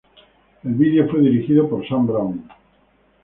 El 0.63 0.73
vídeo 0.73 1.07
fue 1.11 1.19
dirigido 1.19 1.69
por 1.69 1.87
Sam 1.87 2.07
Brown. 2.07 2.49